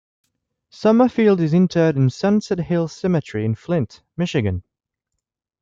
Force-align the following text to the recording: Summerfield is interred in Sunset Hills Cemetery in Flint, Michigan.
Summerfield 0.71 1.39
is 1.41 1.53
interred 1.53 1.95
in 1.95 2.09
Sunset 2.09 2.57
Hills 2.57 2.91
Cemetery 2.91 3.45
in 3.45 3.53
Flint, 3.53 4.01
Michigan. 4.17 4.63